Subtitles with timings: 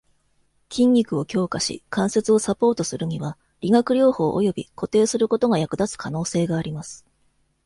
[0.71, 7.05] 筋肉を強化し、関節をサポートするには理学療法および固定することが役立つ可能性があります。